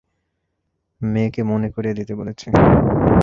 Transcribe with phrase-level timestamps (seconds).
[1.01, 2.47] মেয়েকে মনে করিয়ে দিতে বলেছি।